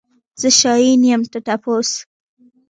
[0.41, 1.89] زه شاين يم ته ټپوس.